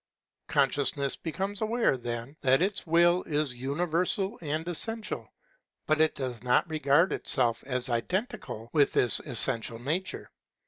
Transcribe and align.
Consciousness 0.47 1.15
becomes 1.15 1.61
aware, 1.61 1.95
then, 1.95 2.35
that 2.41 2.59
its 2.63 2.87
will 2.87 3.21
is 3.25 3.53
universal 3.53 4.39
and 4.41 4.67
essential, 4.67 5.31
but 5.85 6.01
it 6.01 6.15
does 6.15 6.41
not 6.41 6.67
regard 6.67 7.13
itself 7.13 7.63
as 7.67 7.87
identical 7.87 8.71
with 8.73 8.93
this 8.93 9.19
essential 9.19 9.77
nature. 9.77 10.31